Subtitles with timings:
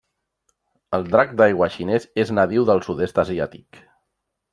[0.97, 3.83] El drac d'aigua xinès és nadiu del sud-est asiàtic.